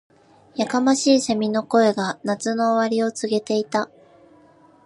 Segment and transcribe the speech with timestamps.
[0.55, 3.87] •やかましい蝉の声が、夏の終わりを告げていた。